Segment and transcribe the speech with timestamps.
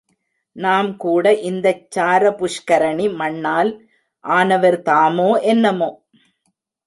[0.55, 3.71] நாம் கூட இந்தச் சாரபுஷ்கரணி மண்ணால்
[4.25, 5.91] ஆனவர் தாமோ என்னமோ!